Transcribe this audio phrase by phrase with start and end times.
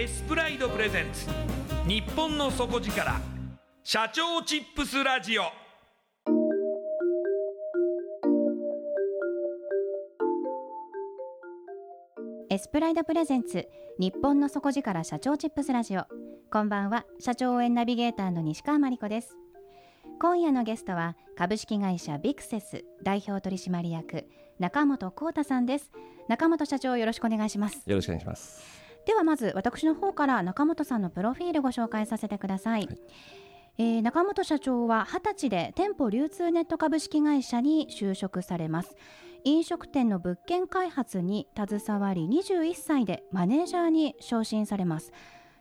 [0.00, 1.26] エスプライドプレゼンツ。
[1.86, 3.20] 日本の底力。
[3.84, 5.42] 社長チップスラジオ。
[12.48, 13.68] エスプライドプレゼンツ。
[13.98, 16.04] 日本の底力社長チップスラジオ。
[16.50, 17.04] こんばんは。
[17.18, 19.36] 社長応援ナビゲーターの西川真理子です。
[20.18, 22.86] 今夜のゲストは株式会社ビクセス。
[23.02, 24.24] 代表取締役。
[24.58, 25.92] 中本幸太さんです。
[26.26, 27.82] 中本社長よろしくお願いします。
[27.84, 32.98] よろしくお願いしますではまず私の方から中本さんのプロフィールご紹介させてください、はい。
[33.78, 38.96] えー、中本社長は20歳で店舗流通ネット株式会社に就職されます。
[39.44, 45.12] 飲食店の物件開発に携わり21歳でマネージャーに昇進されます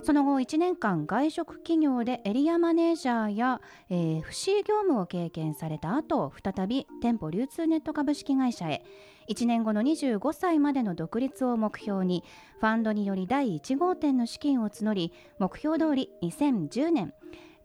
[0.01, 8.83] その後1年間外食企業でエリアマネージャーや、えー、FC 業務を経験された後再び店舗流通ネット株式会社へ。
[9.29, 12.23] 1年後の25歳までの独立を目標に
[12.59, 17.13] ファンドにより第1号店の資金を募り目標通り2010年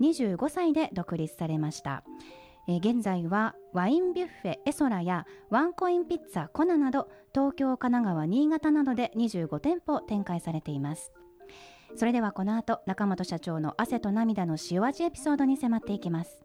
[0.01, 2.03] 25歳で独立されました。
[2.67, 11.13] 現在はワインビュッフェエソラやワンコインピッツァコナなど東京神奈川新潟などで25店舗展開されています。
[11.97, 16.41] それではこの後中本社長の汗と涙の塩味エピソードに迫っていきます。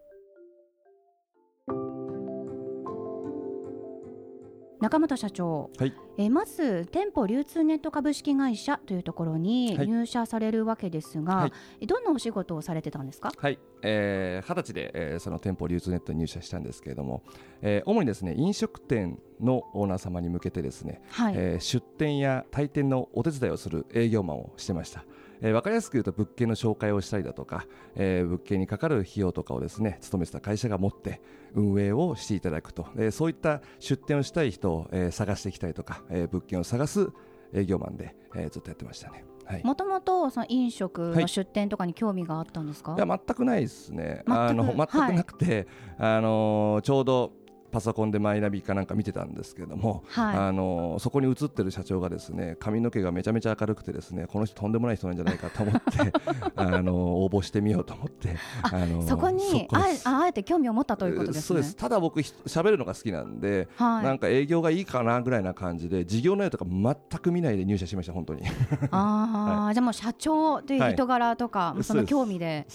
[4.80, 13.30] 中本社長、はい、えまず店舗流通ネット株式会社というところに入社されるわけですが、はい、どんなお仕事をされてたんですか？
[13.36, 17.24] はい、えー、20歳で、えー、その店舗流通ネットに入社したんですけれども、
[17.62, 25.04] えー、主にですね飲食店のオーナー様に向けてですね、はい、えー、出店や退店のお手伝いをする営業マンをしてました
[25.41, 31.22] えー、分かりやすく言うと物件の紹介をしたりだとか、えー、物件にかかる費用とかをですね勤めてた会社が持って
[31.53, 37.09] 運営をしていただくと、えー、そういった出店をしたい人を、えー、探していきたりとか、えー、物件を探す
[37.53, 39.25] 営業マンで、えー、ずっとやってましたね。
[39.63, 44.21] もともとその飲食の出店とかに興味があったんですか、はい、いや全くないですね。
[44.27, 45.67] あの全くなくて、
[45.97, 47.33] はい、あのちょうど
[47.71, 56.13] パソコンでマイナビかなんか見てたんですけれども、はい、あのそこに映ってる社長がですね髪の毛がめちゃめちゃ明るくてですねこの人とんでもない人なんじゃないかと思って
[56.56, 61.42] あの応募してみようと思ってあのそこにああえて興味を持ったということですね。
[61.42, 61.75] そうです。
[61.75, 68.44] ただ僕喋るのが好きなんで、はい、なんか営業がいいかなぐらいな感じで事業内容とか全く見ないで入社しました本当に。
[68.92, 72.66] あ、 はい、じゃあもう社長という人柄とか、その興味で。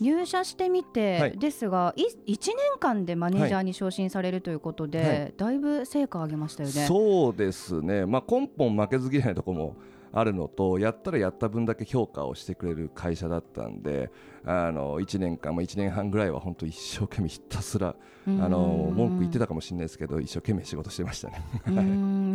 [0.00, 6.86] 入社してみてですが、い、1年間でマネージャーに昇進されるということで、はい、だいぶ成果を上げましたよね。
[6.86, 9.76] そうですね、まあ、根本負けず嫌いなところも
[10.12, 14.10] あるのとやったらやった分だけ評価をしてくれる会社だったんで
[14.44, 17.96] あの1年間、まあ、1年半ぐらいは本当一生懸命ひたすら
[18.26, 21.42] あの文句言ってたかもしれないですけど一生懸命仕事してましたね。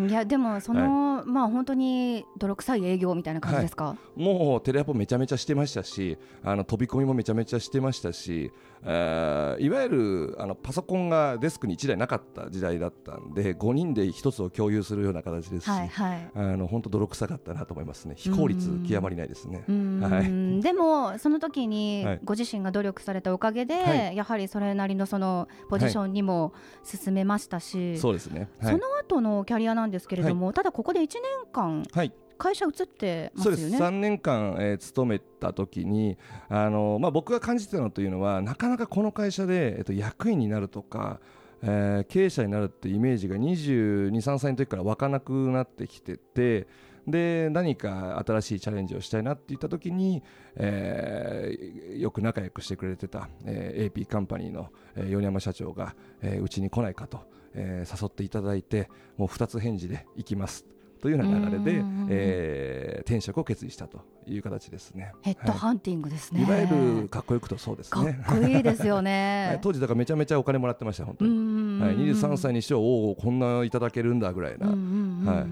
[0.08, 0.12] い。
[0.12, 8.52] やでもその、はい、まあ本当に泥臭い営業みたいな感じですか、はい、もうテレアポめちゃめちゃしてましたしあの飛び込みもめちゃめちゃしてましたし
[8.84, 18.16] えいわゆるあのパソコンがデスクに1台なかった時代だったんで5人で1つを共有するような形ですし、はいはい、あの本当泥臭かったなと思いますね。
[18.18, 26.54] 非効率極まりないですね、はい、でもその時にご自身が努力されたおかげで、はい、やはりそれなりのそのポジションにも
[26.84, 32.14] 進めましたし、はい、そうですね、その後のキャリアなんですけれども、ただここで1年間、はい。
[32.38, 33.58] 会社移ってますよね。
[33.58, 33.84] そうです。
[33.84, 36.18] 3年間、えー、勤めた時に
[36.50, 41.20] あの、まあ、僕が感じてたのというのはなかなかこの会社で、えっと、役員になるとか、
[41.64, 46.68] えー、経営者になるってイメージが22、3歳の時から湧かなくなってきてて
[47.08, 50.22] で何か新しいチャレンジをしたいなって言った時に、
[50.58, 57.22] えー、よく仲良くしてくれてた、えー、AP カンパニーの、えー、米山社長がうち、えー、に来ないかと、
[57.54, 60.66] えー、誘っていただいてもう2つ返事で行きます。
[60.98, 65.14] というような流れで、えー、転職を決意したという形ですね。
[65.22, 66.44] ヘッドハンティングですね。
[66.44, 68.14] はい、いわゆるかっこよくとそうですね。
[68.26, 69.48] かっこいいですよね。
[69.52, 71.82] はい、当時だからめちゃめちゃお金もらってました本当に。
[71.82, 75.46] はい、二十三歳にしておおこんないただけるんだぐらいな、はい、あ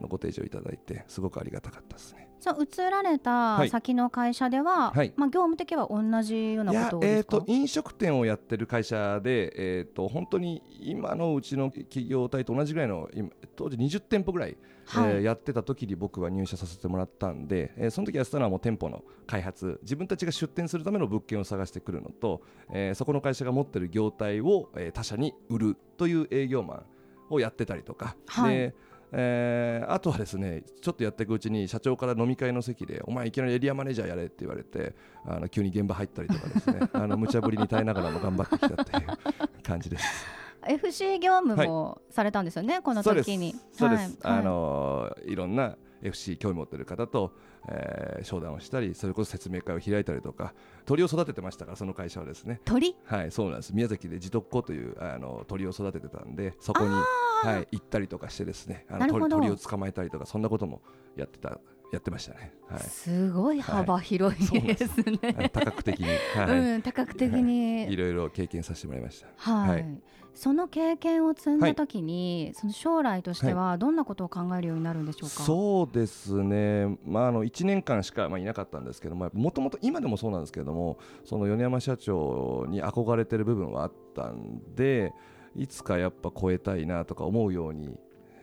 [0.00, 2.31] のご提示をいただいてすごくありがたかったですね。
[2.42, 14.56] じゃ移られた先の会社では、はい、まあ業務的は同じようなことえっ、ー、と飲食店をやってる会社でえっ、ー、と本当に今のうちの企業体と同じぐらいの今当時20店舗ぐらい、
[14.86, 22.42] はい、えー、やってた時に僕は入社させてもらったんで、えー、その時やってたのはもう店舗の開発自分たちが出店するための物件を探してくるのと、
[22.72, 26.82] えー、そこの会社が持ってる業態を、えー、他社に売るという営業マン
[27.30, 28.74] をやってたりとか、はい、で
[29.14, 34.94] えー、あとはですねちょっとやっていくうちに社長から飲み会の席でお前いきなりエリアマネージャーやれって言われて
[35.26, 40.26] あの急に現場入ったりとかですね あの無茶ぶりに耐えながらも頑張ってきたっていう感じです。
[40.64, 43.54] FC 業務もされたんですよね、はい、この時に。
[43.72, 44.18] そうです。
[44.22, 47.32] はい、あのー、いろんな FC 興味持ってる方と、
[47.68, 50.54] えー、商談をしたりそれこそ説明会を開いたりとか
[50.84, 52.60] 鳥を育ててましたからその会社はですね。
[52.64, 52.96] 鳥？
[53.04, 53.74] はいそうなんです。
[53.74, 60.82] 宮崎で地徳湖というあの鳥を育ててたんでそこに、はい、行ったりとかしてですねあの鳥鳥を捕まえたりとかそんなことも
[61.16, 61.58] やってた
[61.92, 62.52] やってましたね。
[62.68, 65.34] はい、すごい幅広いですね。
[65.36, 69.28] はい、多角的に、 はい、うん、多角的に、い、ろいろ経験させてもらいました。
[69.36, 70.00] はい。
[70.34, 75.42] その経験を積んだときに、その将来としてはどんなことを考えるようになるんでしょうか？
[75.42, 76.96] そうですね。
[77.04, 85.12] まああの一年間しかまあいなかったんですけども、もともと今でもそうなんですけれども、その米山社長に憧れてる部分はあったんで。
[85.54, 87.98] いつかやっぱ超えたいなとか思うように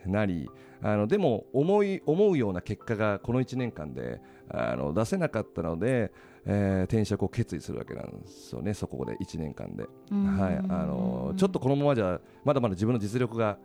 [0.05, 0.49] なり
[0.81, 6.11] あのでも思い思うような結果がこの1年間であの出せなかったので、
[6.45, 13.57] えー、転職を決意するわけなんですよねそこで1年間で、はい、あのちょっとこのままじゃまだまだ自分の実力が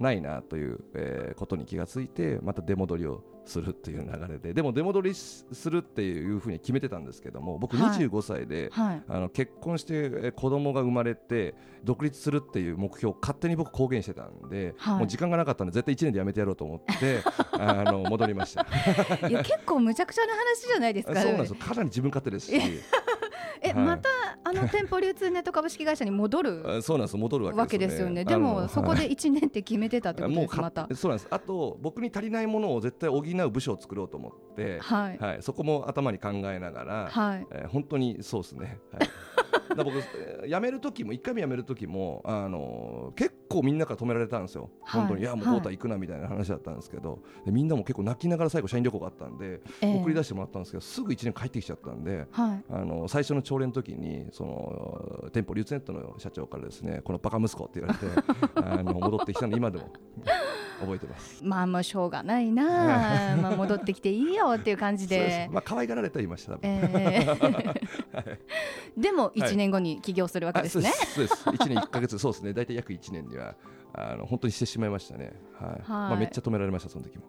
[0.00, 4.54] ないなという、えー、ことに気がついてまた出戻りをするっていう流れで。
[4.54, 11.54] でも出戻りするっていうふうに決めてたんですけども僕25歳で、はい、あの結婚して子供が生まれて
[11.84, 17.20] 独立するっていう目標を勝手に僕公言してたんで、はい、もう時間がなかったんで絶対1年でやめてやろうと思って
[17.52, 18.62] あの戻りました。
[19.28, 21.56] いや結構むちゃくちゃな話じゃないですか、 そうなんですよ。
[21.56, 22.58] かなり自分勝手ですし
[23.62, 24.08] え、はい、また
[24.42, 27.16] あの店舗流通ネット株式会社に戻る そうなんです。
[27.16, 28.24] 戻るわけですよね。
[28.24, 30.88] でもそこで1年って決めてたってことですまた。
[30.94, 31.28] そうなんです。
[31.30, 35.18] あと僕に足りないものを絶対補う部署を作ろうと思って、はい。
[35.18, 37.46] はい、そこも頭に考えながら、はい。
[37.50, 39.08] えー、本当にそうですね、はい
[39.74, 58.06] だ僕辞める時も1回目辞める時もあの結構みんなから止められたんですよ、はい、本当にいやもう太田行くなみたいな話だったんですけど、でみんなも結構泣きながら最後社員旅行があったんで、えー、送り出してもらったんですけどすぐ1年帰ってきちゃったんで、はい、あの最初の朝礼の時にその店舗流通ネットの社長からですねこのバカ息子って言われて
[58.56, 59.92] あの戻ってきたの今でも
[60.80, 61.44] 覚えてます。
[61.44, 63.36] まあもうしょうがないな。
[63.40, 65.48] まあ戻ってきていいよっていう感じで。
[65.52, 67.80] まあ可愛がられていましたえー
[68.96, 71.48] でも1年後に起業するわけですね、そうです。
[71.48, 72.52] 1年1か月そうですね。
[72.52, 73.54] 大体約1年には
[73.92, 75.32] あの本当にしてしまいましたね。
[75.58, 77.24] はい、はい、まあ、めっちゃ止められましたその時も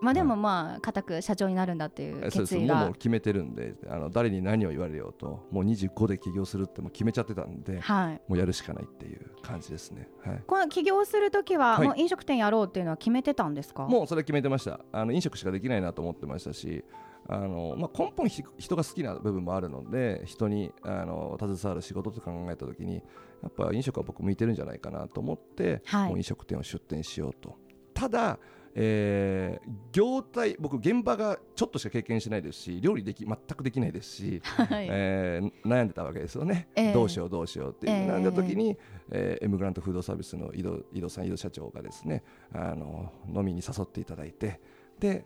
[0.00, 2.86] まあでもまあ固く社長になるんだっていう決意が。
[2.86, 13.84] もう決めてるんであの誰に何を言われようともう25で起業するっても決めちゃってたんで、はい、もうやるしかないっていう感じですね、はい、この起業する時は、もう飲食店やろうっていうのは決めてたんですか？
[13.84, 14.80] もうそれ決めてました。
[14.92, 16.84] あの飲食しかできないなと思ってましたし
[17.26, 22.96] あのまあ、根本人が好きな部分もあるので人にあの携わる仕事と考えた時に
[23.42, 27.56] やっぱ飲食は僕向いてるんじゃないかなと思って、はい、もう飲食店を出店しようと。
[27.94, 28.38] ただ
[28.76, 38.76] えー、業態僕現場がちょっとしか経験してないですし料理でき全くできないですし、はい、えー、悩んでたわけですよね、えー、どうしようどうしようっていう、悩んだ時に、
[39.10, 44.60] えー、エムグラントフードサービスの井戸井戸さん井戸社長がですねあの飲みに誘っていただいて
[44.98, 45.24] で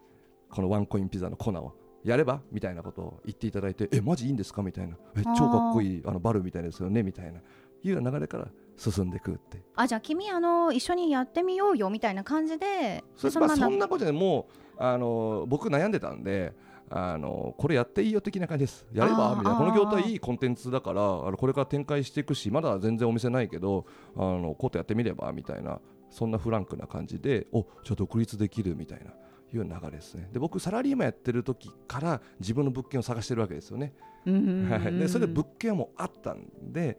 [0.50, 1.72] このワンコインピザの粉を
[2.04, 4.96] やればみたいなことを言っていただいてえマジいいんですかみたいな。
[5.16, 7.40] え超かっこいいあのバルみたいですよねみたいな。
[7.82, 8.48] いう流れから
[8.78, 9.62] 進んでいくって。
[9.74, 16.54] あじゃあ君あの一緒にやってみようよみたいな感じでそ,、まあ、そんなことでもうあの僕悩んでたんで
[16.90, 18.86] あのこれやっていいよ的な感じです。
[18.92, 19.58] やればみたいな。
[19.58, 23.84] この業態いいコンテンツだからあのこれから展開していくしまだ全然お店ないけど
[24.16, 25.80] あのコートやってみればみたいな
[26.10, 29.12] そんなフランクな感じでおじゃあ独立できるみたいな
[29.56, 30.28] いう流れですね。
[30.32, 33.94] で僕サラリーマンやってる時から自分の物件を探してるわけですよね、
[34.24, 36.98] でそれで物件もあったんで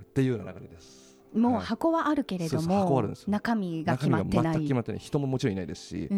[0.00, 4.60] っていうような流れですもう箱はあるけれども、はい、中身が決まってない。
[4.60, 6.08] 決まってない人ももちろんいないですし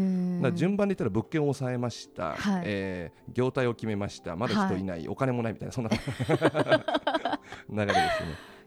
[0.54, 4.36] 順番で言ったら物件を抑えました、はい、えー、業態を決めました。
[4.36, 4.84] まだ人い。
[4.84, 5.90] ない、はい、お金もないみたいなそんな
[7.70, 8.02] 流れですね。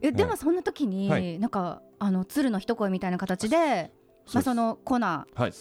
[0.01, 3.91] えでもそんな時に、はい、なんかあの鶴の一声みたいな形で
[4.33, 5.53] まあ、その粉の、はい、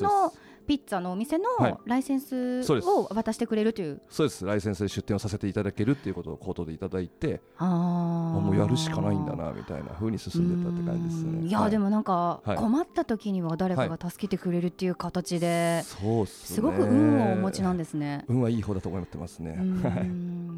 [0.67, 1.45] ピッツァのお店の
[1.85, 4.45] ライセンスを渡してくれるという、そうです。
[4.45, 11.49] ライセンスで出店をさせていただけるっていうことを口頭でいただいてあもうやるしかないんだなみたいなふうに進んでたって感じですね。
[11.49, 18.25] いや、はい、でもなんか困った時には誰かが助けてくれるっていう形で、そうすごく運をお持ちなんですね。
[18.29, 19.59] 運はいい方だと思ってますね。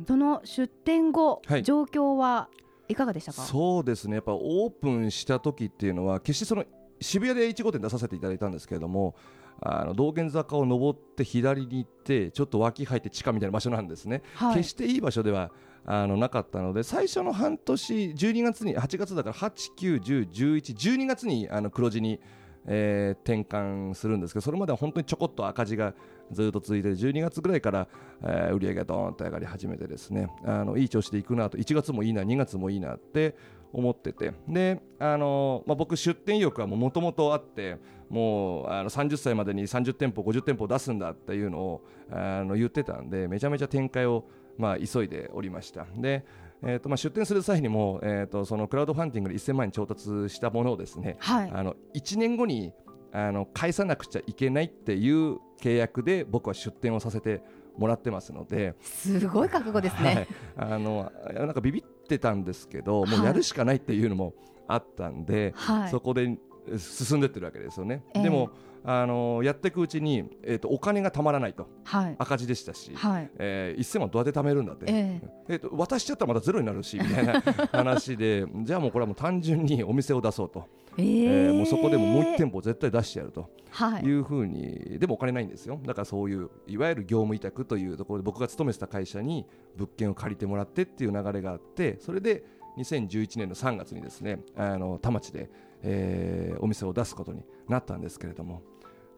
[0.06, 2.48] その出店後、状況は
[2.88, 3.42] いかがでしたか？
[3.42, 4.14] そうですね。
[4.14, 6.64] やっぱオープンした時っていうのは決してその
[7.00, 9.16] 渋谷で1号店出させていただいたんですけれども
[9.60, 15.50] あの道玄坂を登って左に行ってちょっと脇入って地下みたいな場所なんですね、はい、決していい場所では
[15.86, 22.20] あのなかったので最初の半年12月に8月だから8、9、10、11、12月にあの黒字に、
[22.66, 25.94] えー、転換するんですけどそれまでは本当にちょこっと赤字が
[26.32, 27.88] ずっと続いて12月ぐらいから、
[28.22, 30.28] えー、売り上げがドーンと上がり始めてですね。
[30.44, 33.36] あのいい調子でいくなと1月もいいな2月もいいなって
[33.72, 34.32] 思ってて。
[34.48, 44.24] であの、まあ、僕出店意欲はもともとあってもうあの30歳までに30店舗50店舗出すんだっていうのをあの言ってたんでめちゃめちゃ展開を、
[44.58, 45.86] まあ、急いでおりました。
[45.96, 46.24] で、
[46.62, 52.72] えーとまあ、出店する際にも、えーと、そのクラウドファンディングで1000万円調達したものをですね、はい、あの1年後に
[53.12, 57.42] あの返さなくちゃいけないっていう契約で僕は出店をさせて
[57.76, 58.74] もらってますので。
[58.80, 64.34] すごい覚悟ですね、はい、あのなんかビビってたんですけどもうやるしかないっていうのも
[64.68, 66.38] あったんで、はい、そこで
[66.78, 68.04] 進んでってるわけですよね。
[68.14, 68.50] えー、でも
[68.88, 73.30] あのやっていくうちに、えーと、お金がたまらないと、はい、赤字でしたし、はい。
[73.36, 77.40] えー、1000万どうやって貯めるんだって、えー、えーと渡しちゃったらまたゼロになるしみたいな
[77.72, 85.80] 話でじゃあもうこれはもう単純にお店を出そうと、えー、えー、もうそこでももう1店舗絶対出してやると、はい、いうふうにでもお金ないんですよ。
[85.84, 89.46] だからそういういわゆる業務委託というところで僕が勤めてた会社に
[89.76, 92.44] 物件を借りてもらってっていう流れがあってそれで
[92.78, 95.50] 2011年の3月にですねあの田町で、
[95.86, 98.62] えー、お店を出すことになったんですけれども。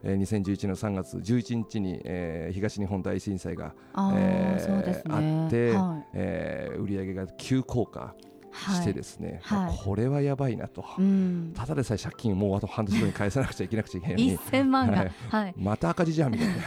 [0.05, 6.09] えー、2011年3月11日に、えー、東日本大震災があ,、えーね、あって、はい。
[6.15, 8.15] えー、売上が急降下
[8.53, 16.55] してですね、はい、これはやばいなと、うん、ただでさえ借金もうあと半年後に返さなくちゃいけなくちゃいけないのに1000万が、はい、また赤字じゃんみたいな。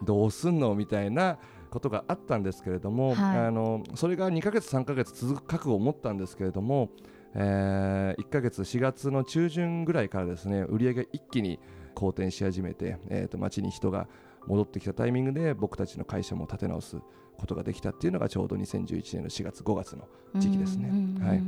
[0.00, 1.38] どうすんのみたいな
[1.70, 6.90] ことがあったんですけれども、はい、あのそれが2か月3か月続く覚悟を持ったんですけれども、
[7.34, 11.58] えー、1か月4月の中旬ぐらいからですね売り上げ一気に
[11.94, 14.08] 好転し始めて、えー、と街に人が
[14.46, 16.96] 戻ってきたタイミングで僕たちの会社も立て直す
[17.38, 20.90] ことができたっていうのがちょうど2011年の4月5月の時期ですね。
[21.24, 21.42] はい、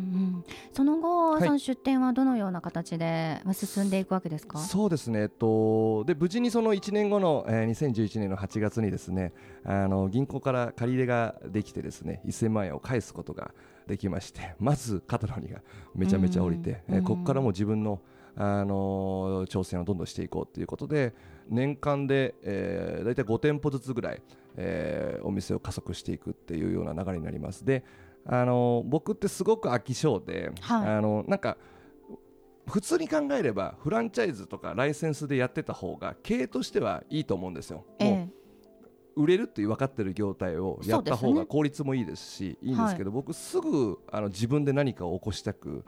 [0.73, 4.59] その後、はい、その出店はどのような形で進んでいくわけですか？
[4.59, 9.33] そうですね、えっと、で無事にその1年後の、えー、2011年の8月にですね
[9.65, 13.53] あの銀行から借り入れができてですね1000万円を返すことが
[13.91, 15.61] できまして まず肩の荷が
[15.95, 18.01] めちゃめちゃ降りて、えー、ここからも自分の
[18.37, 21.13] あの挑戦をどんどんしていこうということで
[21.49, 24.23] 年間で、えー、大体5店舗ずつぐらい、
[24.57, 27.65] えー、お店を加速していくっていうような流れになります。
[27.65, 27.85] で、
[28.25, 31.57] あの僕ってすごく飽き性で、はい、あのなんか
[32.69, 37.85] 普通に考えればフランチャイズとかライセンスでやってた方が経営としてはいいと思うんですよ。
[37.99, 38.20] ええ、もう
[39.17, 45.85] 売れるって分かってる業態をやった方が効率もいいですし、いいんですけど、はい、僕すぐあの自分で何かを起こしたく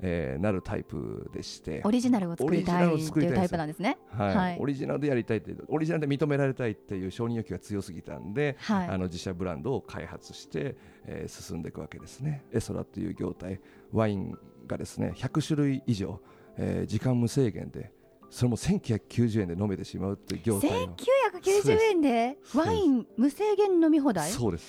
[0.00, 1.80] えー、なるタイプでして。
[1.84, 12.44] オリジナルを作りたいっていうタイプなんですね、はい、はい、オリジナルでやりたいってオリジナルで認められたいっていう承認欲求が強すぎたんで、はい、あの自社ブランドを開発して、えー、進んでいくわけですね。
[12.52, 13.60] エソラという業態。
[13.92, 16.20] ワインがですね100種類以上、
[16.58, 17.92] えー、時間無制限で
[18.36, 24.30] それも1990円で飲めてしまうっていう業態を1990円でワイン無制限飲み放題？
[24.30, 24.66] そうです。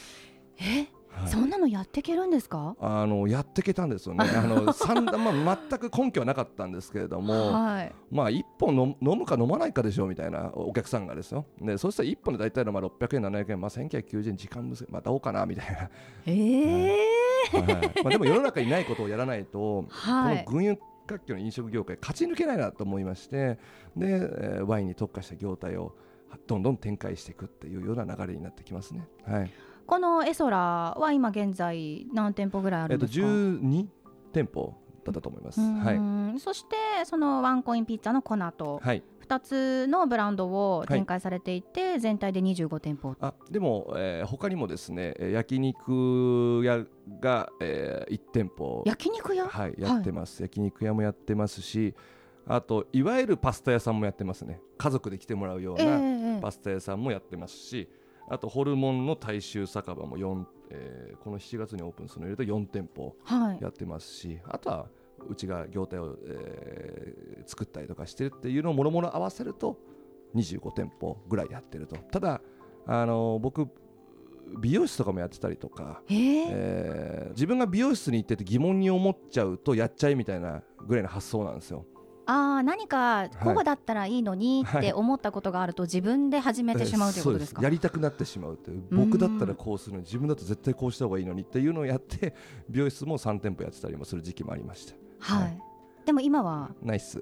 [0.58, 0.88] え？
[1.10, 2.78] はい、そんなのやっていけるんですか？
[2.80, 4.24] あのやっていけたんですよね。
[4.38, 4.72] あのま
[5.52, 11.46] あ、全く根拠はなかったんですけれども、はい、まあ、1本飲むか飲まないかでしょうみたいなお客さんがですよ。
[11.60, 15.90] でそしたら1本で大体のまあ600円700円、まあ、1990円時間むずまあ、どうかなみたいな。
[16.26, 16.98] えー。
[17.52, 23.58] はい、まあ、でも世の中にないことをやらないと、はい、この群雄割拠の飲食業界勝ち抜けないなと思いまして
[23.96, 25.96] で、えー、ワインに特化した業態を
[26.46, 29.08] どんどん展開していくっていうような流れになってきますね。
[29.26, 29.52] はい。
[29.88, 30.58] このエソラ
[31.00, 33.88] は今現在何店舗ぐらいあるんですか、えっと、12
[34.34, 43.16] 店舗だったと思います、はい、そしてそのワンコインピッツァの粉と、はい、2つのブランドを展開されていて、はい、全体で25店舗。
[43.20, 46.86] あでも、えー、他にもですね焼肉屋
[47.20, 48.84] が、えー、1店舗。
[48.86, 49.48] 焼肉屋？
[49.48, 51.94] はいやってます、はい、焼肉屋もやってますし
[52.48, 54.62] あといわゆるパスタ屋さんもやってますね。
[54.78, 63.16] 家族で来てもらうようなパスタ屋さんもやってますし、えーあとホルモンの大衆酒場も4、えー、この7月にオープンするのを入れると4店舗
[63.62, 64.88] やってますし、はい、あとは
[65.30, 69.80] うちが業態を、えー、作ったりとかしてるっていうのをもろもろ合わせると
[70.36, 71.98] 25店舗ぐらいやってると。
[72.12, 72.42] ただ
[72.86, 73.68] あの僕
[74.62, 81.86] 美容室とかもやってたりとか、えー、えー、自分が美容室に行ってて疑問に思っちゃうとやっちゃいみたいなぐらいの発想なんですよ。
[82.30, 88.84] ああ何かこうだったらいいのにって思ったことがあると自分で始めてしまうということですか、やりたくなってしまうという。
[88.92, 92.36] 僕だったらこうするのに自分だと絶対こうした方がいいのにっていうのをやって
[92.70, 95.07] 美容室も3店舗やってたりもする時期もありました。
[95.20, 95.58] はい、はい。
[96.06, 96.70] でも今は。
[96.82, 97.22] ないっ す。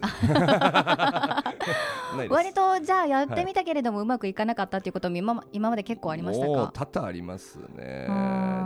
[2.30, 6.72] 割とじゃあやってみたけれどもうまくいかなかったっていうことも今今まで結構ありましたか？
[6.74, 8.06] 多々ありますね。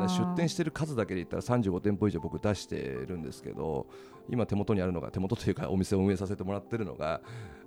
[0.09, 3.86] 出店してる数だけで言ったら35店舗以上僕出してるんですけど
[4.31, 7.21] 今手元にあるのが手元というかお店を運営させてもらってるのが、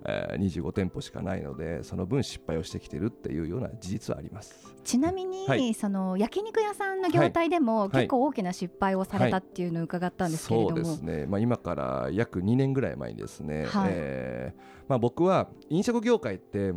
[0.05, 4.73] えー、25店舗しかないのでその分失敗をしてきてるっていうような事実はあります。
[4.83, 16.73] ちなみに、はい、その焼肉屋さんの業態でも、結構大きな失敗をされたっていうのを伺ったんですけれども、そうですね、まあ、今から約2年ぐらい前にですね、はい、えー、まあ、僕は飲食業界って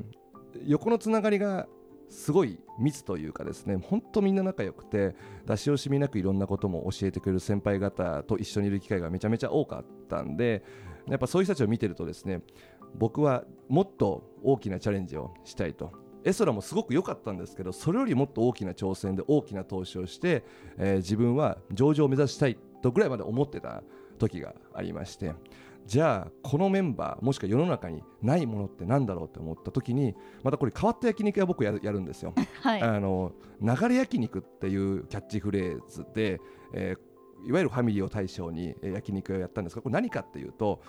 [0.64, 1.66] 横のつながりが
[2.08, 5.14] すごい密というかですね本当みんな仲良くて
[5.46, 10.64] 出し惜しみなくいろんなことも教えてくれる先輩方と一緒にいる機会がめちゃめちゃ多かったんで
[11.08, 12.42] やっぱそういう人たちを見てるとですね
[12.94, 15.92] 僕はもっと大きなチャレンジをしたいと。
[16.24, 20.44] エソラもすごく良かったんですけどそれよりもっと大きな挑戦で大きな投資をして、
[20.76, 23.84] えー、自分は上場を目指したいとぐらいまで思ってた
[24.18, 25.34] 時がありまして。
[25.86, 36.40] じゃあこのメンバーもしくは世の中にないものってなんだろうって思った時にまたこれ変わった焼肉屋僕やるやるんですよ、はい、あの流れ焼肉っていうキャッチフレーズで、
[36.74, 40.82] えー、いわゆるファミリーを対象に焼肉屋をやったんですがこれ何かっていうと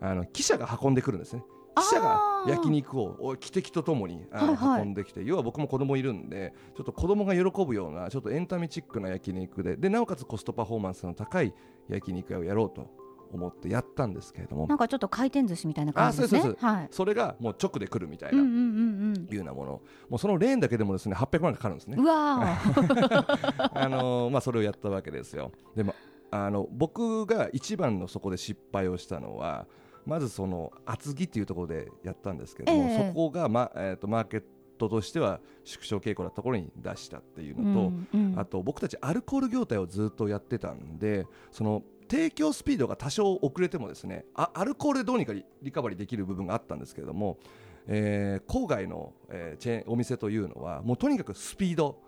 [0.00, 1.42] あの記者が運んでくるんですね。
[1.76, 11.52] 記者が焼肉を汽笛とともにあの、はいはい、運んできて要は僕も子供いるんでちょっと子供が喜ぶようなちょっとエンタメチックな焼肉ででなおかつコストパフォーマンスの高い
[11.88, 14.66] 焼肉屋をやろうと思ってやったんですけれども。
[14.66, 16.40] なんかちょっと回転寿司みたいな感じですね。
[16.40, 19.70] そはい、それがもう直で来るみたいな、うんうんうんうん、いうようなもの。
[20.08, 21.96] もうそのレーンだけでもですね800万かかるんですね。
[21.98, 22.56] うわ
[23.74, 25.52] あのまあそれをやったわけですよ。
[25.74, 25.94] でも
[26.30, 29.66] あの僕が一番のそこで失敗をしたのは
[30.06, 34.42] まずその厚木っていうところでやったんですけども、えー、そこが、まえーと、マーケッ
[34.78, 47.38] トとしては縮小傾向なところに出したっていうのと、うんうん、あと僕たちアルコール業態をずっとやってたんでその提供スピードが多少遅れてもですねあアルコールでどうにかリカバリーできる部分があったんですけれども、
[47.86, 51.98] えー、郊外の、えー、チェーンお店というのはもうとにかくスピード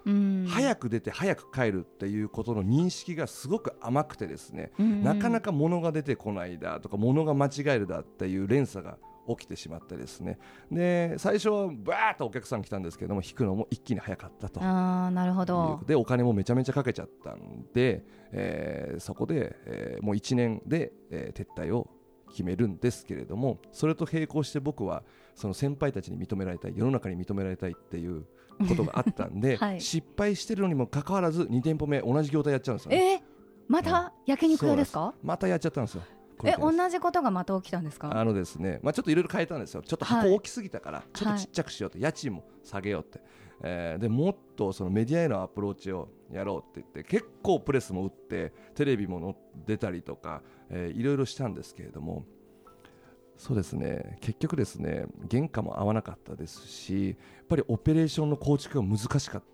[0.49, 10.39] 早く出て早く帰るっていうことの認識がすごく甘くてですねなかなか物が出てこないだとか物が間違えるだっていう連鎖が起きてしまってですね。
[10.71, 14.61] で最初はバーッとお客さん来たんですけども引くのも一気に早かったと。
[14.63, 15.81] あなるほど。
[15.87, 21.89] でお金もめちゃめちゃかけちゃったんで、えー、そこで、えー、もう1年で、えー、撤退を
[22.31, 28.27] 決めるんですけれどもそれと並行して僕はその先輩たちに認められたい世の中に認められたいっていう
[28.69, 33.13] ことがあったんで、 はい、失敗してるのにもかかわらず2店舗目同じ業態やっちゃうんですよね。
[33.13, 33.37] えー
[33.69, 35.13] また焼肉屋ですか？
[35.25, 36.03] またやっちゃったんですよ
[36.45, 38.11] え同じことがまた起きたんですか？
[38.17, 39.83] あのですね、まあ、ちょっといろいろ変えたんですよ。
[39.83, 43.21] ちょっと箱大きすぎたから、はい、ちょっとちっちゃくしようって、はい、家賃も下げようって、
[43.63, 52.25] えー、でもっとそのメディアへのアプローチをやろうって言って結構プレスも打ってテレビも出たりとか、えー、いろいろしたんですけれども
[53.37, 59.47] そうですね結局ですね原価も合わなかったですしやっぱりオペレーションの構築が難しかった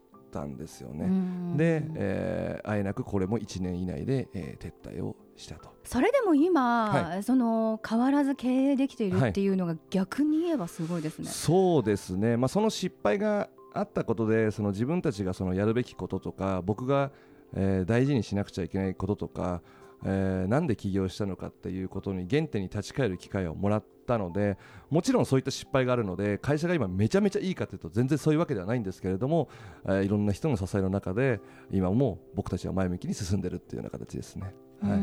[0.45, 1.57] んですよね。
[1.57, 5.71] で、えー、あえなくこれも1年以内で、えー、撤退をしたと。
[5.85, 11.27] それでも今、はい、その変わらず経営できているっていうのが逆に言えばすごいですね。
[11.27, 17.11] はい、そうですね、まあ、その失敗があったことでその自分たちがそのやるべきこととか僕が、
[17.55, 19.62] えー、大事にしなくちゃいけないこととか
[20.05, 24.59] えー、なんで起業したのかっていうことに原点に立ち返る機会をもらったので
[24.91, 29.49] もちろんそういった失敗があるので会社が今めちゃめちゃいいかというと全然そういうわけではないんですけれども、
[29.85, 34.55] えー、いろんな人の支えの中で今も僕たちは前向きに進んでいるっていうような形ですね。
[34.83, 34.99] はい。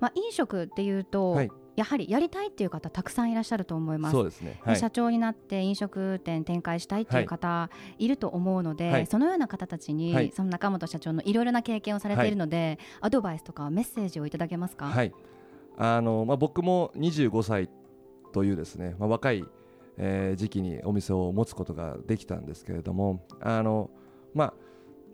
[0.00, 4.12] まあ、飲食っていうと、はいやはりやりたいっていう方たくさんいらっしゃると思います。
[4.12, 14.86] そうですね、はい、社長になって飲食店展開したいっていう方いると思うので、はい、そのような方たちに、はい、その中本社長のいろいろな経験をされているので、アドバイスとかメッセージをいただけますか？
[14.86, 15.12] はい。
[15.76, 17.70] あのまあ僕も25歳
[18.32, 19.44] というですね、まあ若い、
[19.98, 23.88] えー、時期にお店を持つことができたんですけれども、あの
[24.34, 24.54] まあ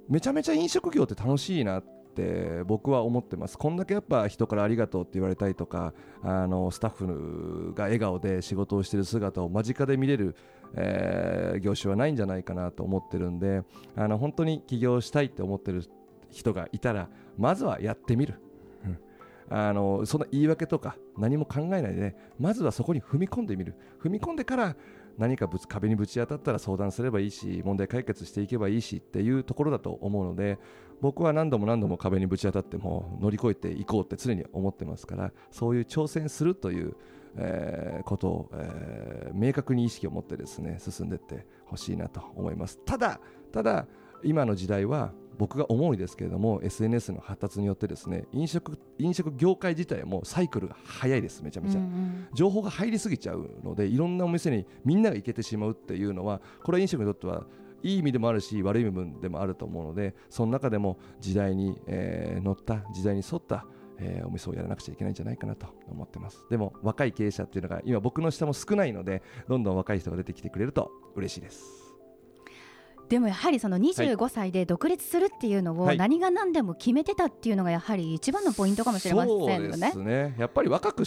[0.08, 3.58] めちゃめちゃ飲食業って楽しいなっって僕は思ってます。
[3.58, 10.36] こんだけやっぱ人からありがとうって言われたりとかあのスタッフが笑顔で仕事をしている姿を間近で見れる、
[10.74, 13.62] えー、業種はないんじゃないかなと思ってるんで
[13.96, 15.82] あの本当に起業したいって思ってる
[16.30, 18.40] 人がいたらまずはやってみる。
[19.50, 23.74] あのそんな言い訳とか何も考えないで、ね、まずはそこに踏み込んでみる。
[24.02, 24.76] 踏み込んでから
[25.18, 30.58] 何かぶつ壁にぶち当たったら相談すればいいし問題解決していけばいいしっていうところだと思うので
[31.00, 36.96] 僕は何度も何度も壁にぶち当たっても乗り越えていこうって常に思ってますからそういう挑戦するという、
[37.36, 42.78] えー、ことを、えー、明確に意識を持ってですね進んでいってほしいなと思います。
[42.84, 43.20] ただ
[43.52, 43.86] ただ
[44.22, 57.46] 今の時代は僕が思うにですけれども SNS の発達によってですね飲食飲食業界自体もサイクルが早いですめちゃめちゃ、うんうん、情報が入りすぎちゃうのでいろんなお店にみんなが行けてしまうっていうのはこれは飲食にとっては
[57.82, 63.66] いい意味でもあるし悪い部分でもあると思うのでその中でも時代に、えー、乗った時代に沿った
[63.98, 66.44] えー、お店をやらなくちゃいけないんじゃないかなと思ってます。
[66.50, 71.83] でも若い経営者っていうのが今僕の下も少ないのでどんどん若い人が出てきてくれると嬉しいです
[73.14, 79.52] でもやはりその25歳で独立するっていうのを何が何でも決めてたっていうのがやはり一番のポイントかもしれませんよね。
[79.70, 80.34] そうですね。
[80.36, 81.04] やっぱり若く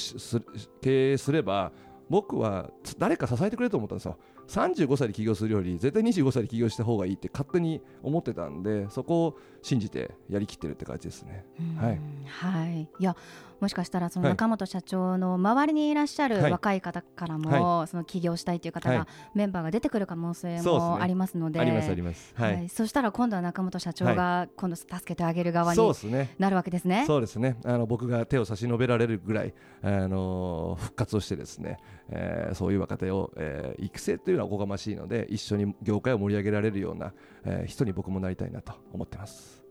[0.80, 1.74] 経営すれば
[2.10, 4.18] 僕は誰か支えてくれると思ったんですよ
[4.48, 11.44] 35歳で起業するより絶対25歳で起業した方がいいって勝手に思ってたんでそこを信じてやりきってるって感じですね。
[11.78, 13.16] はい、はい、いや
[13.60, 25.96] もしかしたらその中本社長の周りにいらっしゃる若い方からも、その起業したいという方が、メンバーが出てくる可能性もありますので、ありますあります、はい、そしたら今度は中本社長が今度助けてあげる側に
[26.38, 27.06] なるわけですね。
[27.08, 27.58] そうですね。
[27.66, 31.80] あの僕が手を差し伸べられるぐらいあの復活をしてですね、
[32.10, 37.14] えー、そういう若手を、えー、育成というのはおこがましいので一緒に業界を盛り上げられるような、
[37.46, 39.64] えー、人に僕もなりたいなと思ってます。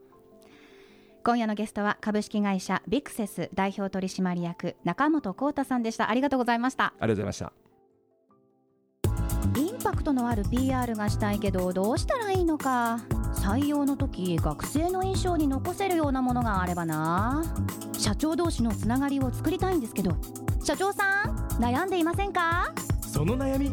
[1.25, 6.09] 今夜のゲストは株式会社ビクセス代表取締役中本幸太さんでした。
[6.09, 6.85] ありがとうございました。
[6.85, 7.53] ありがとうございました。
[9.61, 13.01] インパクトのある PR がしたいけどどうしたらいいのか。
[13.35, 17.43] 採用の時学生の印象に残せるようなものがあればな。
[17.93, 20.17] 社長同士のつながりを作りたいんですけど
[20.63, 22.73] 社長さん悩んでいませんか？
[23.01, 23.73] その悩み